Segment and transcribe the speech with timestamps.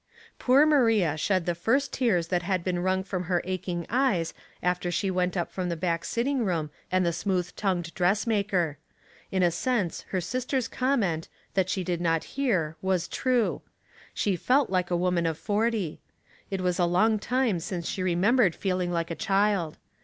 [0.39, 4.89] Poor Maria shed the first tears that had been wi'ung from her aching eyes after
[4.89, 8.79] she went up from the back sitting room and the smooth tongued dressmaker.
[9.31, 13.61] In a sense her sister's com ment, that she did not hear, was true.
[14.11, 16.01] She felfc like a woman of forty.
[16.49, 19.77] It was a long time since she remembered feeling like a child.